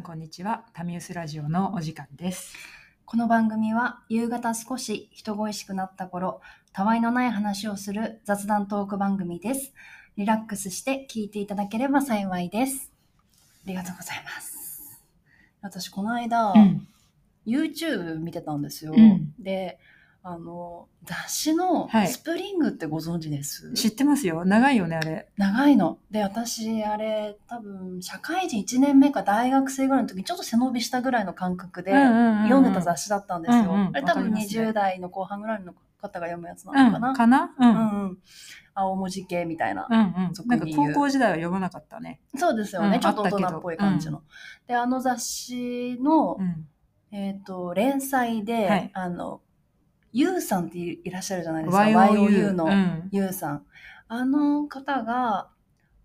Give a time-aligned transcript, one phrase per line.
[0.00, 2.54] さんこんにちはタミウスラジオのお時間です
[3.04, 6.40] この番組は夕方少し人恋しくなった頃、
[6.72, 9.74] たわいのない話をする雑談トーク番組です。
[10.16, 12.92] リラックスして聞いていただければ幸いです。
[13.66, 15.02] ありがとうございます。
[15.60, 16.86] 私、この間、うん、
[17.44, 18.94] YouTube 見てたんですよ。
[18.96, 19.80] うんで、
[20.22, 22.08] あの、雑誌のはい。
[22.08, 24.44] スプリングってご存知です、知ってますよ。
[24.44, 25.28] 長いよねあれ。
[25.38, 25.98] 長いの。
[26.10, 33.62] で、私、あれ、多分、社会人1年目か大学生ぐらいの時にちょっと背伸びしたぐらいの感覚で、読んでた雑誌だったんですよ。
[33.62, 34.68] うんうんあれ多分わかりますね。
[34.68, 37.14] 20代の後半ぐらいの方が読むやつなうんのかな？
[37.14, 37.54] かな？
[37.58, 38.18] ううんんうん。
[38.74, 39.86] 青文字系みたいな。
[39.90, 40.48] うんうん。
[40.48, 42.20] なんか高校時代は読まなかったね。
[42.36, 42.96] そうですよね。
[42.96, 43.00] うん。
[43.00, 44.22] ちょっと大人っぽい感じの。
[44.66, 46.66] で、あの雑誌の、うん。
[47.12, 48.90] えっ、と、連載で、はい。
[48.92, 49.40] あの、
[50.12, 51.82] ゆうさんっていらっしゃるじゃないですか。
[51.82, 53.08] YOU のうん。
[53.12, 53.62] ゆうさん。
[54.08, 55.48] あの方が、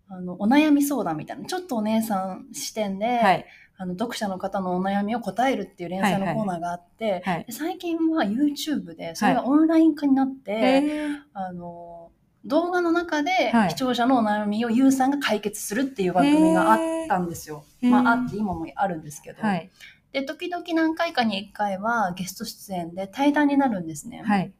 [0.08, 3.46] あの、お悩み相談みたいな、ちょっとお姉さん視点で、はい。
[3.78, 7.44] あの読者の方のお悩みを答えるっていう連載のコーナーがあって、はい。
[7.44, 11.16] で最近は YouTube でそれがオンライン化になって、へー。
[11.34, 12.10] あの
[12.46, 13.70] 動画の中ではい。
[13.70, 17.64] 視聴者のお悩みをゆうさんが解決するっていう番組があったんですよ。
[17.82, 19.70] まああって今もあるんですけど、はい
[20.16, 24.22] で時々何回かに1回はゲスト出演で対談になるんですね。
[24.24, 24.50] はい。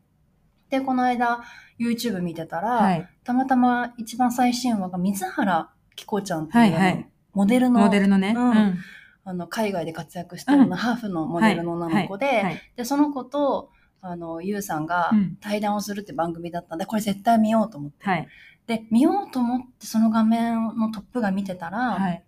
[0.69, 1.45] でこの間
[1.81, 3.09] YouTube 見てたら、はい。
[3.25, 7.09] たまたま一番最新話が水原希子ちゃんっていう、はいはい。
[7.33, 8.35] モデルのモデルのね。
[8.37, 8.51] うん。
[8.51, 8.79] うん。
[9.25, 12.61] あの海外で活躍してるようなハーフのモデルの女の子で、はい。
[12.77, 13.71] でその子と
[14.03, 15.39] あのゆうさんがうん。
[15.41, 18.29] 対談をするって番組だったんで、これ絶対見ようと思って、はい。
[18.67, 22.26] で見ようと思ってその画面のトップが見てたら、はい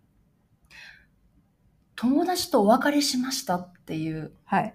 [2.00, 4.72] 友達とお別れしましたっていうはい。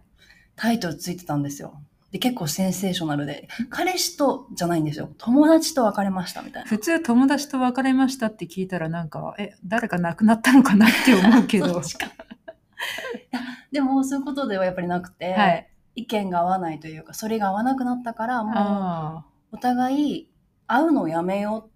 [0.58, 1.82] タイトルついてたんですよ。
[2.12, 5.10] で結構センセーショナルで彼氏とじゃないんですよ。
[5.18, 6.70] 友達と別れましたみたいな。
[6.70, 11.82] 普通友達と別れましたって聞いたらなんかえ誰か亡くなったのかなって思うけど。
[13.72, 15.70] でもそういうことではやっぱりなくて、はい。
[15.96, 20.30] 意見が合わないというかそれが合わなくなったからもうあお互い
[20.68, 21.70] 会うのをやめよ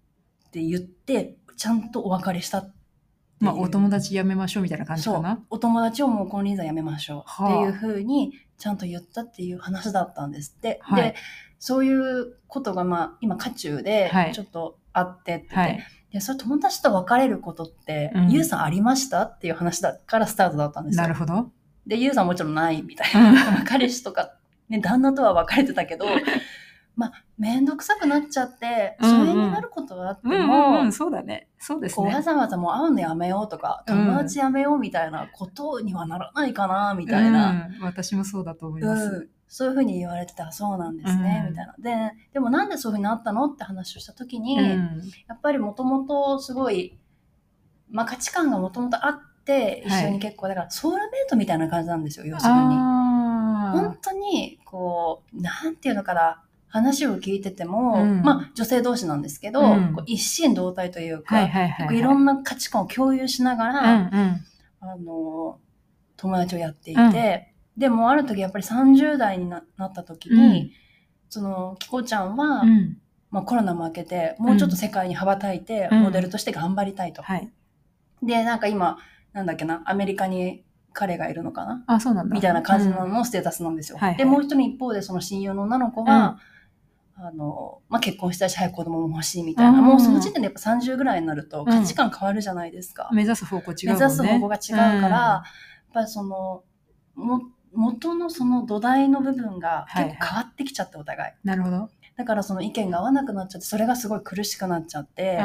[0.44, 2.74] うって言ってちゃんとお別れしたっ
[3.40, 5.14] まあお友達やめましょうみたいな感じそう。
[5.16, 7.22] かなお友達をもう金輪際やめましょう。
[7.26, 7.48] はあ。
[7.48, 11.02] っていうふうにちゃんと言ったっていう話だったんですって、はい。
[11.02, 11.14] で
[11.58, 14.32] そういうことがまあ今渦中ではい。
[14.32, 15.48] ちょっとあってって。
[15.48, 15.78] て、はい。
[16.12, 18.30] でそれ友達と別れることって、うん。
[18.30, 19.22] ゆうさんありました？
[19.22, 21.02] っていう話だからスタートだったんですよ。
[21.02, 21.50] なるほど。
[21.86, 23.34] でゆうさんもちろんないみたいうん。
[23.34, 24.34] な 彼氏とか、
[24.68, 26.06] ね、旦那とは別れてたけど
[26.98, 29.26] まあ面倒くさくなっちゃってうんうん。
[29.26, 31.48] 疎遠になることがあってうんも、うんうんそうだね。
[31.60, 32.12] そうですね。
[32.12, 38.88] わざわざもう会うのやめようとかうん友達やめようみたいなことにはならないかなみたいな、うん、私もそうだと思いうん。
[38.88, 41.50] ます、そういうふうに言われてたらそうなんですね、うん。
[41.50, 41.74] みたいな。
[41.78, 45.02] ででもなんでそういうふうになったのって話をした時に、うん。
[45.28, 46.98] やっぱりもともとすごい、
[47.90, 52.58] まあ、価値観がもともとあって一緒に結構、だからソウルメイトみたいな感じなんですよ要するに。
[52.60, 58.22] あ本当にこうなんていうのかな話を聞いてても、うん。
[58.22, 59.96] まあ女性同士なんですけど、うん。
[60.06, 64.40] 一心同体というあか、はいはいはい、結構いろんな価値観を共有しながら、うんうん。
[64.80, 65.58] あの
[66.16, 70.70] 友達をやっていて、でもある時やっぱり30代にななった時に、うん。
[71.28, 72.98] そのキコちゃんは、うん。
[73.30, 76.00] まあ、コロナも明けてもうちょっと世界に羽ばたいて、うん。
[76.04, 77.22] モデルとして頑張りたいと。
[77.22, 77.50] はい。
[78.22, 78.98] でなんか今
[79.32, 81.84] なんだっけなアメリカに彼がいるのかな？
[81.86, 82.34] あそうなんだ。
[82.34, 83.98] みたいな感じのステータスなんですよ。
[83.98, 84.18] はいはい。
[84.18, 86.38] でもう一人一方でその親友の女の子は、
[87.20, 89.84] あのまあ、結婚したいし早く子供も欲しいみたいな、うん。
[89.84, 93.10] もうその時点でやっぱ30ぐらいになると価値観変わるじゃないですか。
[93.12, 93.94] 目指す方向違うね。
[93.94, 96.62] 目指す方向が違うから、やっぱりその
[97.16, 97.42] も
[97.72, 101.32] 元のその土台の部分が結構変わってきちゃってお互い。
[101.32, 101.90] うんなるほど。
[102.16, 105.38] だからその意見が合わなくなっちゃってそれがすごい苦しくなっちゃって、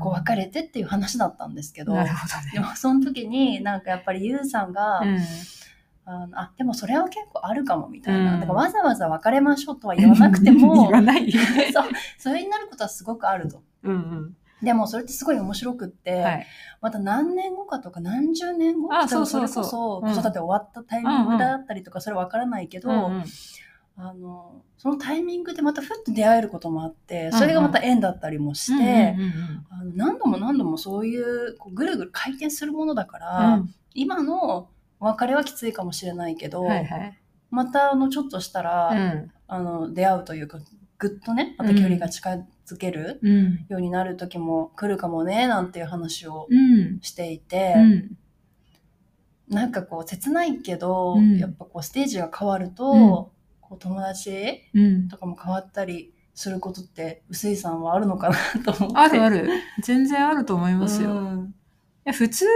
[0.00, 1.94] こう別れてっていう話だったんですけど。
[1.94, 5.18] なるほどでねもその時になんかやっぱりゆうさんが、うん
[6.04, 8.40] あのあでもそれは結構あるかもみたいな、うん。
[8.40, 11.30] だからわざわざ別れましょうとは言わなくても 言わない。
[11.72, 11.84] そう
[12.18, 13.62] それになることはすごくあると。
[13.84, 14.36] うんうん。
[14.64, 16.46] でもそれってすごい面白くって、はい。
[16.80, 19.48] また何年後かとか何十年後あ例えばそうそう。
[19.48, 20.14] そうれこそうん。
[20.14, 23.24] 子育て終わったタイミングだったりとかそれわからないけど、うんうん。
[23.96, 29.16] あのそのタイミングでまたふっと出会えることもあってそれがまた縁だったりもして、
[29.70, 33.74] あの何度も何度もそういうこうぐるぐる回転するものだから、うん。
[33.94, 34.68] 今の
[35.02, 37.18] お別れはきついかもしれないけど、はいはい。
[37.50, 39.30] またあのちょっとしたら、うん。
[39.48, 40.60] あの出会うというか
[40.96, 42.30] ぐっとねまた距離が近
[42.66, 43.66] づけるうん。
[43.68, 47.00] ようになる時も来るかもねなんていう話をうん。
[47.02, 48.16] していて、うん。
[49.48, 51.36] なんかこう切ないけど、うん。
[51.36, 53.00] やっぱこうステージが変わると、うん。
[53.60, 55.08] こう友達うん。
[55.08, 58.96] とかも変わったりすることって臼井さんはあるのかなと思って。
[58.98, 59.48] あるある。
[59.82, 61.54] 全然あると思いますよ、いうん。
[62.04, 62.46] や普通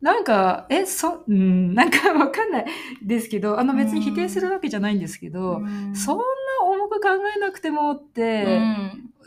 [0.00, 2.66] なんか、え、そ、うん、なんか わかんない
[3.02, 5.94] ですけど、あの別に否定するわけじゃないんですけど、うん。
[5.94, 6.24] そんな
[6.64, 8.60] 重く考えなくてもって、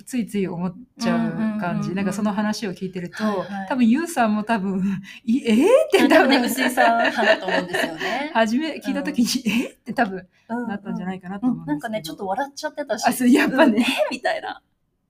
[0.05, 1.89] ついつい思っちゃう感じ。
[1.89, 3.67] うんなんかその話を聞いてると、はいはい。
[3.67, 4.81] 多分ユウさんも多分、
[5.25, 8.31] いえー、って多多分ね、分、薄井さん派だと思うんですよね。
[8.33, 9.67] 初め聞いた時に、え？
[9.67, 11.71] ーって多分うんなったんじゃないかなと思うんですけど。
[11.73, 13.07] なんかね、ちょっと笑っちゃってたし。
[13.07, 13.85] あそうやっぱね。
[14.09, 14.61] みたいな。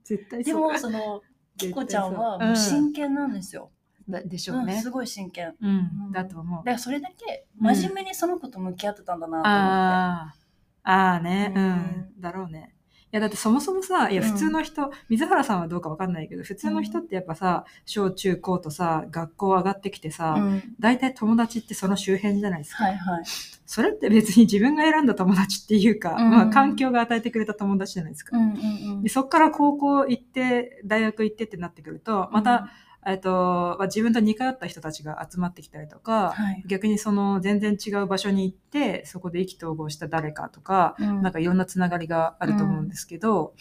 [0.04, 1.22] 絶対でも、そうかその、
[1.58, 2.14] キ絶対コちゃん。
[2.14, 3.70] は真剣なんですよ。
[3.76, 3.81] だ
[4.12, 4.90] でしょう、うんねす。
[4.90, 5.56] ごい真剣。
[5.62, 5.70] うん、
[6.06, 6.64] うんだと思うだ。
[6.64, 9.48] からそれだけ真面目にその子と向き合ってたんだなと思って。
[9.54, 10.36] あ
[10.84, 11.70] あ、ね、ううん
[12.18, 12.74] ん、だろうね。
[13.14, 22.86] いや、だってそもそもさ、いや、うん普通の人、水原さんはどうかわかんないけど、普通の人ってやっぱさ、小中高とさ、学校上がってきてさ、うん大体友達ってその周辺じゃないですか。
[22.86, 23.24] はいはい。
[23.72, 26.30] それって別に自分が選んだ友達っていうか、うん。
[26.30, 28.38] まあ環境が与えてくれた友達じゃないですか。
[28.38, 28.58] うんうんう
[28.98, 29.02] ん。
[29.02, 32.70] でそっから高校行って、大学行ってってなってくると、また、
[33.08, 36.66] えっと、まあ自分と似通った人たちが集まってきたりとか、はい。
[36.68, 41.22] 逆にその全然違う場所に行って、そこで意気投合した誰かとか、うん。
[41.22, 43.54] なんかいろんなつながりがあると思うんですけど、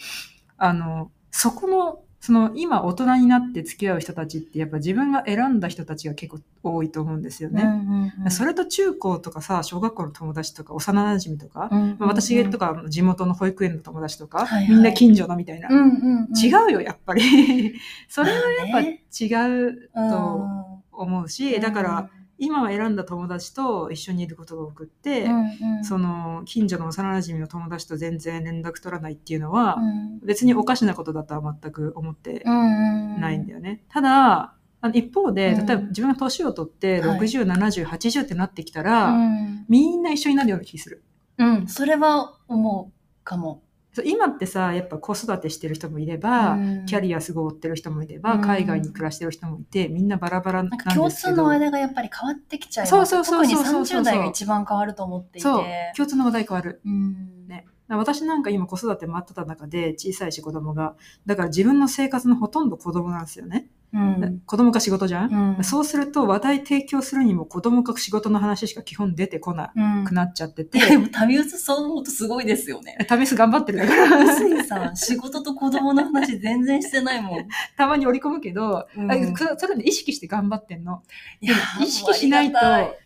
[0.57, 6.39] あの、そこの、その今大人になって付き合う人たちってやっぱ自分が選んだ人たちが結構
[6.75, 7.63] 多いと思うんですよね。
[7.63, 15.67] うんうんうんそれと中高とかさ、小学校の友達とか幼馴染とか、うんうんうんまあ私とか地元の保育園の友達とか、はいはいみんな近所のみたいな。
[15.69, 17.73] うんうんうん、違うよ、やっぱり。
[18.07, 20.45] それはやっぱ違うと
[20.93, 22.09] うん思うし、だから、
[22.43, 25.85] 今は選んだ友達と一緒にいることが多くって、うんうん。
[25.85, 30.19] その近所の幼馴染の友達と全然連絡取らないっていうのは、うん。
[30.25, 33.83] 別におかしなことだとは全く思ってうんうんないんだよね。
[33.89, 35.65] ただ、あの一方で、うん。
[35.67, 37.19] 例えば自分が年を取ってはい。
[37.19, 39.65] 60、70、80ってなってきたら、うん。
[39.69, 41.03] みんな一緒になるような気する。
[41.37, 43.61] うん、それは思うかも。
[44.05, 50.89] 今ってさ、やっぱ子育てしてる人もいれば、うんキャリアすごい追ってる人もいれば、うん海外に暮らしてる人もいて、みんなバラバラななんんですけど。
[50.89, 52.89] か共通の話題がやっぱり変わってきちゃいます。
[52.89, 55.47] そうそうそうそう特にそう30代が一番変わると思っていて。
[55.47, 55.65] そう、
[55.95, 56.81] 共通の話題変わる。
[56.85, 57.65] うんね。
[57.89, 60.95] 私なんか今子育て待ってた中で小さいし子供が。
[61.25, 63.67] だから自分の生活のほとんど子供なんですよね。
[63.93, 64.41] うん。
[64.45, 65.63] 子供か仕事じゃん、うん。
[65.63, 72.97] そうすると話題提供するにも子供か仕事の話しか基本出てこなうんくなっちゃってて、 でも旅薄そう思うとすごいですよね。
[73.07, 77.47] 試す頑張ってるだから、薄井さん、仕事と子供の話全然してないもん。
[77.75, 79.11] たまに織り込むけど、うん。
[79.11, 81.03] あそそれで意識して頑張ってんの。
[81.41, 82.59] いや意識しないと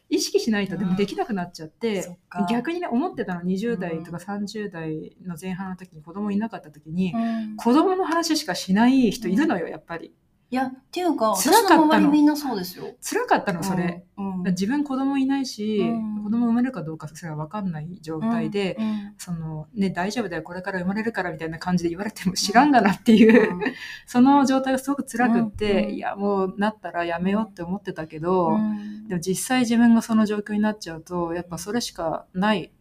[0.10, 2.46] 意識しないとでもできなくなっちゃっ、てか。
[2.50, 7.56] 逆にね、思ってたの20代とか30代の前半の時に子供いなかった時に、うん。
[7.58, 10.14] 子供の話しかしない人いるのよ、やっぱり。
[10.52, 12.10] いや、っていうか、私辛かったの。
[12.12, 12.96] みんなそうですよ。
[13.02, 14.06] 辛かったの、それ。
[14.16, 14.44] うん。
[14.44, 16.24] 自分子供いないし、うん。
[16.24, 23.60] 子供生まれるかどうかそれは分かんない状態で、うんそのね、大丈夫だよ、これから生まれるからみたいな感じで言われても知らんがなっていう、
[24.06, 25.94] その状態がすごく辛くって、うん。
[25.96, 29.08] いや、もうなったらやめようって思ってたけど、うん。
[29.08, 32.72] でも実際自分がその状況になっちゃうと、やっぱそれしかない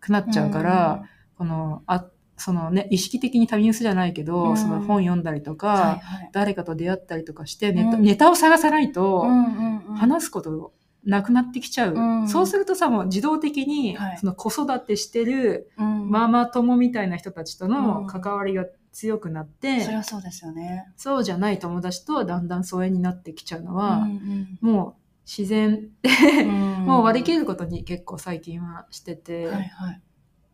[0.00, 1.04] くなっちゃうから、
[1.38, 2.04] この、あ、
[2.36, 4.56] そのね、意識的に旅ニュースじゃないけど、うん。
[4.56, 6.30] その本読んだりとか、はいはい。
[6.32, 8.02] 誰かと出会ったりとかしてネタ、うん。
[8.02, 9.94] ネタを探さないと、うんうんうん。
[9.96, 10.72] 話すこと
[11.04, 11.94] なくなってきちゃう。
[11.94, 12.28] うん。
[12.28, 14.18] そうするとさ、もう自動的に、はい。
[14.18, 16.10] その子育てしてるうん。
[16.10, 18.06] ママ友みたいな人たちとうのん。
[18.06, 20.86] 関わりが強くなって、そりゃそうですよね。
[20.96, 25.88] そうじゃない友達とだんだん疎遠になってきちゃうのは、うんもう自然。
[26.02, 26.10] で、
[26.44, 26.84] うん。
[26.86, 30.02] もう割り切ることに結構最近はしてて、はいはい。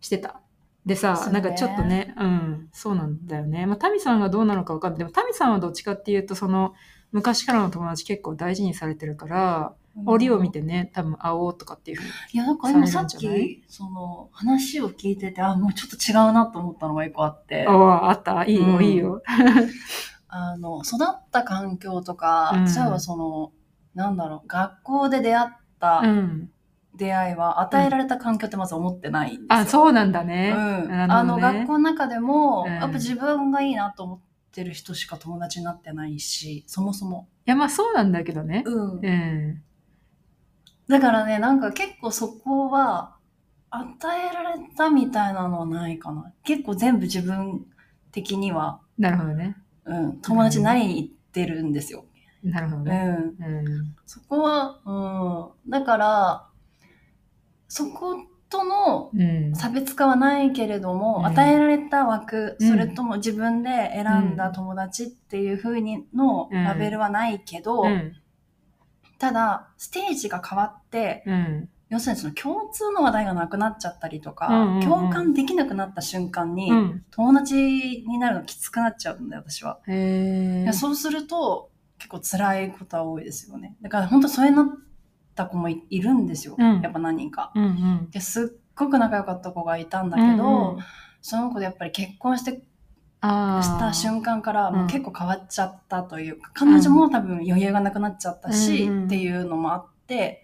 [0.01, 0.41] してた。
[0.85, 3.67] でさ、ねなんかちょっとね、うん、そうなんだよね。
[3.67, 4.99] まあ、タミさんがどうなのかわかんない。
[4.99, 6.75] でも、タミさんはどっちかっていうと、その、
[7.13, 9.75] 昔からの友達結構大事にされてるから、
[10.07, 12.11] 折を見てね、多分会おうとかっていうふうに。
[12.33, 18.45] いや、なんか今さっき、その、話を聞いてて、あ、もうちょっと違うなと思ったのが一個あって、ああ、あった？
[18.47, 19.23] いいよ、うんいいよ。
[20.29, 23.53] あの、育った環境とか、うん例えばその、
[23.95, 25.49] なんだろう、学校で出会っ
[25.79, 26.51] たうん。
[26.95, 29.47] 出会いは、与えられた環境ってまず思ってないんですよ。
[29.49, 30.53] あ、そうなんだね。
[30.55, 30.59] うん。
[30.59, 34.21] なるほどねあの、学校の中でも、うんやっぱ自分がいいなと思っ
[34.53, 37.29] てる人しか友達になってないし、そもそも。
[37.47, 38.63] いや、まあそうなんだけどね。
[38.67, 39.63] うんうん。
[40.89, 43.17] だからね、なんか結構そこは、
[43.71, 46.31] 与えられたみたいなのはないかな。
[46.45, 47.65] 結構全部自分
[48.13, 49.57] 的には、なるほどね。
[49.87, 52.05] うん、友達になりに行ってるんですよ。
[52.43, 52.85] なるほどうん。
[52.85, 53.19] ね。
[53.41, 53.45] う
[53.81, 53.97] ん。
[54.05, 55.71] そこは、うん。
[55.71, 56.49] だから、
[57.73, 58.17] そこ
[58.51, 59.57] とのうん。
[59.57, 68.13] 差別化はないけれども、うん与えられた枠、うんそれとも自分で選んだ友達っていう風にのうんラベルはないけど、うん。
[69.19, 71.69] ただ、ステージが変わって、うん。
[71.89, 77.05] 要するにその共通の話題がなくなっちゃったりとか、うんうんうん共感できなくなった瞬間に、うん。
[77.11, 77.55] 友達
[78.07, 79.81] になるのきつくなっちゃうんだよ、私は。
[80.75, 83.77] そうすると、結構辛いことは多いですよね。
[83.81, 84.67] だから本当疎遠になっ
[85.35, 86.81] た子もいいるんですよ、うん。
[86.81, 87.53] やっぱ何人か。
[87.55, 88.11] うんうん。
[88.11, 90.85] ですっごく仲良かった子がいたんだけど、うんうん。
[91.21, 92.63] その子でやっぱり結婚して。
[93.23, 94.77] した瞬間からうん。
[94.79, 100.43] もう結構変わっちゃったというか、彼女も多分余裕がなくなっちゃったし、うんうんっていうのもあって、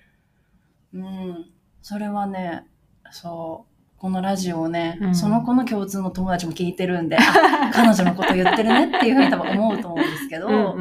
[0.95, 1.50] うん、
[1.83, 2.66] それはね、
[3.11, 3.66] そ
[3.97, 5.14] う、このラジオをね、うん。
[5.14, 10.75] その子の共通の友達も聞いてるんで、あ彼女のこと言ってるねっていうふうに多分思うと思うんですけど、 うんうん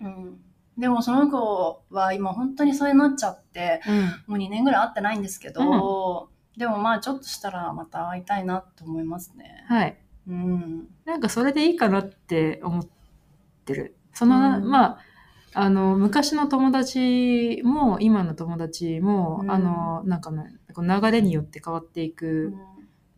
[0.00, 0.24] うん。
[0.24, 0.29] うん
[0.78, 3.94] でもその子は今本当にそうなっちゃって、うん。
[3.94, 4.04] うん。
[4.04, 9.64] もう2年ぐらい会ってないんですけど、でもまあちょっとしたらまた会いたいなと思いますね。
[9.68, 9.98] はい。
[10.28, 10.88] うん。
[11.04, 12.86] なんかそれでいいかなって思っ
[13.64, 13.96] てる。
[14.12, 14.98] その、うんまあ、
[15.54, 22.54] あの、昔の友達も、今の友達も、うんあの、なんか流れによって変わっていくん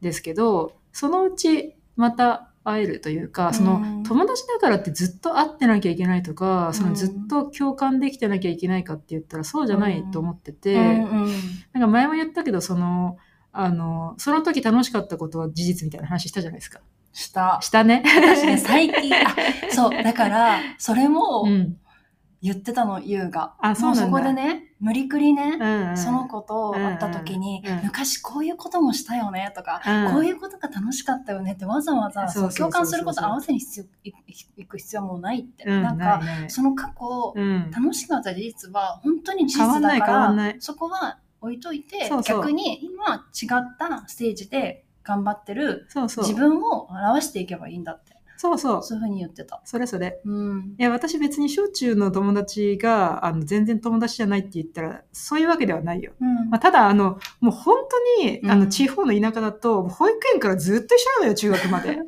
[0.00, 11.32] ですけど、そのうちまた会えるというか、その、うん友達だからってずっと会ってなきゃいけないとか、そのうんずっと共感できてなきゃいけないかって言ったらそうじゃないと思ってて、うんうん
[11.72, 13.16] なんか前も言ったけど、その、
[13.52, 16.80] あの、その時楽しかったことは事実みたいな話したじゃないですか。
[17.12, 17.58] した。
[17.62, 18.02] したね。
[18.04, 19.34] 私ね、最近、あ、
[19.70, 21.76] そう、だから、それもうん。
[22.42, 23.54] 言ってたの、優が。
[23.60, 24.10] あそうなんだ。
[24.10, 25.96] もうそこでね、無理くりね、うんうん。
[25.96, 27.70] その子と会った時に、うん。
[27.70, 30.12] うんうん昔こういうこともしたよねとか、うん。
[30.12, 34.12] こういうことが楽しかったよねってわざわざ共感すること合わせに必要い
[34.56, 35.64] いく必要はもうないって。
[35.64, 37.70] うんなんか、その過去、うん。
[37.70, 45.86] 楽しかった事実は本当に事実だからそこは置いといて逆に今違ったステージで頑張ってる。
[45.94, 48.82] 自分を表していけばいいんだってそうそう。
[48.82, 49.62] そういうふうに言ってた。
[49.64, 50.20] それそれ。
[50.24, 56.12] うんいや、私別に小中の友達が、あの、全然友達じゃないって言ったら、そういうわけではないよ。
[56.20, 57.76] うんまあ、ただ、あの、もう本
[58.18, 62.00] 当に、あの、うん地方の田舎だと、保育園からずっと一緒なのよ、中学まで。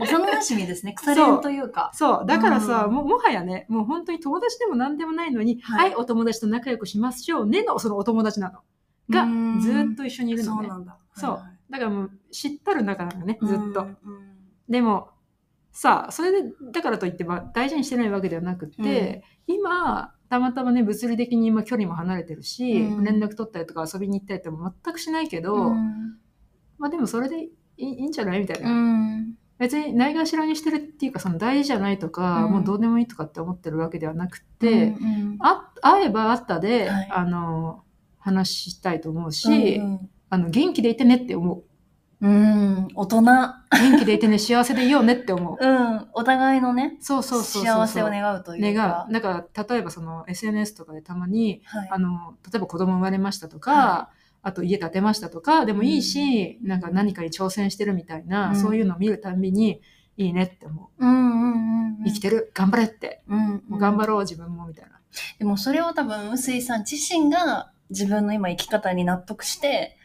[0.00, 1.92] 馴染ですね 腐れ縁というか。
[1.94, 2.26] そう。
[2.26, 8.58] だからさ、うんももはやね、もう本当に友達でも何でもないのに、ははいい、お友達と仲良くしましょうねの、そのお友達なの。
[9.08, 10.68] がうん、ずっと一緒にいるのね。
[10.68, 10.98] そうなんだ。
[11.14, 13.82] そうはいはいだからもう、知ったる仲なのね、ずっと。
[13.82, 14.30] うん
[14.70, 15.08] でも、
[15.72, 23.04] さあ、それで、だからといって、まあ、大事にしてないわけではなくて、今、たまたまね、物理的に今距離も離れてるし、うん。
[23.04, 26.18] 連絡取ったりとか遊びに行ったりとかも全くしないけど、うん。
[26.78, 28.70] まあでもそれでいいんじゃないみたいな。
[28.70, 29.34] うん。
[29.58, 32.52] 別にないがしろにしてるっていうか、その大事じゃないとか、うん。
[32.52, 37.08] もうどうでもいいとかって思ってるわけではなくて、うんあ会えば会ったで、はい。
[37.10, 37.82] あの、
[38.18, 40.10] 話したいと思うし、うん。
[40.28, 41.64] あの、元気でいてねって思う。
[42.22, 43.22] うん、大人。
[43.22, 45.64] 元気でいてね、幸せでいようねって思う。
[45.64, 47.64] うん、お互いのね、そうそうそう。
[47.64, 49.06] 幸せを願うというか。
[49.06, 49.12] 願う。
[49.12, 54.10] だから、例えばその SNS とかでたまに、はいあの、例えば子供生まれましたとか、は
[54.42, 59.80] あと家建てましたとかでもいいし、なんか何かに挑戦してるみたいな、うんそういうのを見るたんびに、
[60.16, 61.06] いいねって思う。
[61.06, 62.04] うんうんうんうん。
[62.04, 63.22] 生きてる頑張れって。
[63.28, 65.00] うんもう頑張ろう、自分も、みたいな。
[65.38, 69.96] でもそれを多分、臼井さん自身が自分の今生き方に納得して、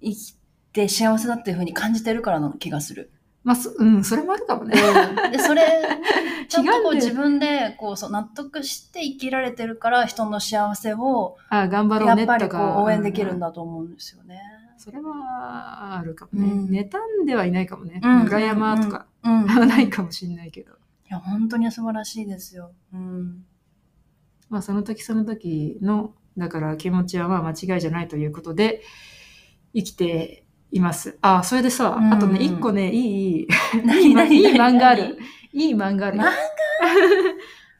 [0.00, 0.36] 生き
[0.74, 3.10] て幸せだっていうふうに感じてるからの気がする。
[3.44, 4.74] まあ、そうん、それもあるかもね。
[5.30, 5.62] で、それ、
[6.48, 12.80] ちゃんとこう自分でこうそう納得して生きられてるから人の幸せをあ頑張ろうねやっぱりことか。
[12.80, 13.48] う応援できるんだ。
[13.48, 14.40] だと思うんですよね。
[14.76, 16.52] それはあるかもね。
[16.52, 18.00] うん妬んではいないかもね。
[18.02, 19.46] うん裏山とかうん。
[19.46, 20.72] は ないかもしれないけど。
[20.72, 20.76] い
[21.08, 22.72] や、本当に素晴らしいですよ。
[22.92, 23.44] うん。
[24.48, 28.82] まあ、その時その時の、だから気持ちはまあ間違いじゃないということで、
[29.74, 30.43] 生きて
[30.74, 31.16] います。
[31.22, 33.48] あ、それでさ、うんあとね、一個ね、いい、
[33.84, 35.18] 何いい何いい漫画あ何る。
[35.52, 36.32] いい漫画あるよ漫。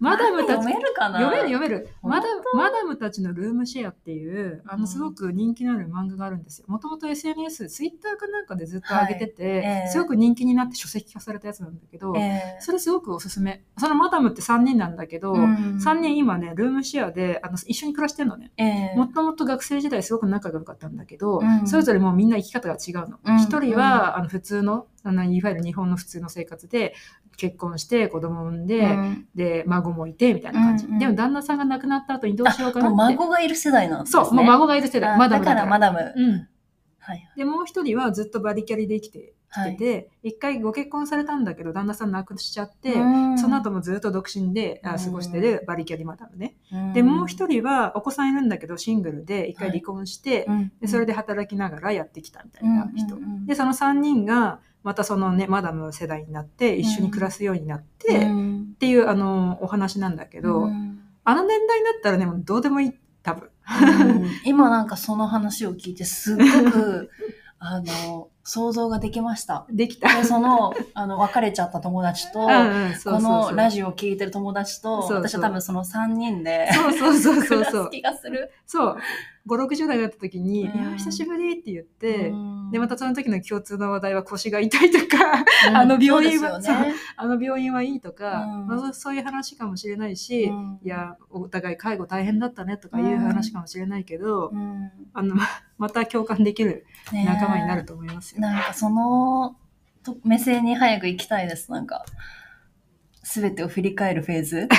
[0.04, 1.18] マダムたち読めるかな？
[1.20, 1.88] 読める読める。
[2.02, 6.66] 本マダマダムたちのルームシェアっていう、あうんの、すごく人気のある漫画があるんですよ。
[6.68, 13.64] もともと SNS、ツイッターかなんかでずっと上げてて、はいええすごく人気になって書籍化されたやつなんだけど、えそれすごくおすすめ。
[13.78, 18.52] そのマダムって3人なんだけど、ーうん3人今ね、ルームシェアであの一緒に暮らしてんのね。
[18.56, 23.18] えーもともと学生時代すごく仲が良かったんだけど、うんそれぞれもうみんな生き方が違うの。
[23.24, 26.94] うん一、人はあの普通の、あのいわゆる日本の普通の生活で
[27.36, 30.86] 結婚して子供を産んで、うんで、孫もいてみたいな感じ。
[30.86, 33.16] うんうんでも旦那さんが亡くなった後にどうしようかなもうって。
[33.16, 34.24] 孫がいる世代なんですね。
[34.24, 35.12] そう、もう孫がいる世代。
[35.12, 36.12] あマダムだからマダム。
[36.16, 36.48] うん。
[36.98, 37.30] はい。
[37.36, 39.76] で、もう一人はずっとバリキャリで生きてはい。
[39.76, 46.56] きてて、一、回ご結婚されたんだけど、旦那さん亡くしちゃって、うんその後もずっと独身であ過ごしてるバリキャリマダムね。
[46.72, 53.16] うんで、もう一人はお子さんいるんだけど、シングルで一回離婚して、うんでそれで働きながらやってきたみたいな人。
[53.16, 58.74] うんで、その3人が、またそのね、マダムの世代になって、一緒に暮らすようになって、っうん。
[58.78, 61.00] ていう、あの、お話なんだけど、うん。
[61.24, 63.48] あの年代になったらね、もうどうでもいい、多分。
[64.02, 64.30] うん。
[64.44, 67.10] 今なんかその話を聞いてすっごく
[67.58, 69.66] あの想像ができました。
[69.70, 70.14] できた。
[70.14, 72.48] でその、 あの、別れちゃった友達と、こ
[73.20, 77.90] のラジオを聞いてる友達と、そうそう私は多分その3人で、そうそうそうそうそう。
[77.90, 78.50] 気がする。
[78.66, 78.98] そう。
[79.46, 86.94] 5、60代だった時に、うんいや、久しぶりって言って、うんで、またその時の共通の話題は腰が痛いとか、あの病院はね。
[87.16, 95.44] あの病院はいいとか、うんまあ、そういう話かもしれないし、うんいや、お互い介護大変だったねとかいう話かもしれないけど、うんあの、ま
[95.76, 98.33] また共感できるね仲間になると思いますよ。
[98.36, 99.56] なんかその
[100.04, 101.72] と目線に早く行きたいです。
[101.72, 102.04] なんか、
[103.22, 104.68] すべてを振り返るフェーズ。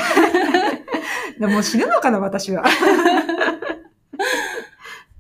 [1.39, 2.63] でもう死ぬのかな、私は。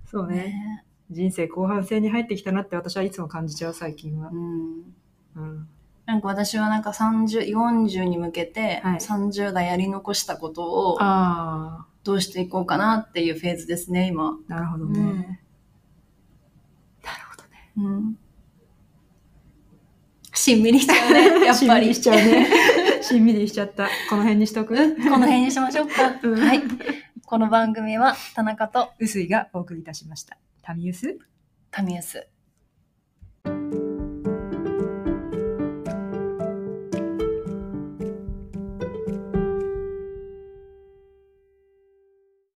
[0.05, 0.35] そうね。
[0.35, 4.35] ね人生後半戦に入ってきたなって私はいつも感じちゃう、最近はう。
[4.35, 4.93] ん。
[5.35, 5.67] うん。
[6.05, 14.37] なんか私はなんか30、40に向けて、はい30代やり残したことをあどうしていこうかなっていうフェーズですね、今。
[14.49, 14.99] あ、なるほどね。
[14.99, 15.17] うん
[17.03, 17.71] なるほどね。
[17.77, 18.17] うん。
[20.45, 21.81] しんみりしちゃうね、 やっしんぱり。
[21.81, 22.47] みりしちゃうね。
[23.01, 23.89] しんみりしちゃった。
[24.07, 24.75] この辺にしとく。
[24.75, 26.13] うんこの辺にしましょうか。
[26.21, 26.61] うんはい。
[27.25, 30.37] この番組は田中と薄井がお送りいたしました。
[30.61, 31.17] タミユス
[31.71, 32.27] タミウス。